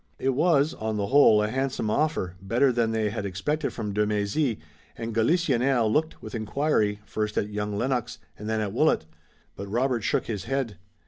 It 0.17 0.29
was, 0.29 0.73
on 0.73 0.97
the 0.97 1.05
whole, 1.05 1.43
a 1.43 1.47
handsome 1.47 1.91
offer, 1.91 2.33
better 2.41 2.71
than 2.71 2.89
they 2.89 3.11
had 3.11 3.23
expected 3.23 3.71
from 3.71 3.93
de 3.93 4.07
Mézy, 4.07 4.57
and 4.97 5.13
Galisonnière 5.13 5.87
looked 5.91 6.23
with 6.23 6.33
inquiry, 6.33 7.01
first 7.05 7.37
at 7.37 7.49
young 7.49 7.77
Lennox 7.77 8.17
and 8.35 8.49
then 8.49 8.61
at 8.61 8.73
Willet. 8.73 9.05
But 9.55 9.67
Robert 9.67 10.01
shook 10.03 10.25
his 10.25 10.45
head. 10.45 10.79